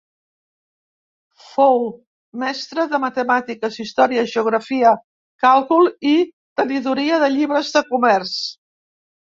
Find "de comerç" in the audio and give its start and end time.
7.79-8.39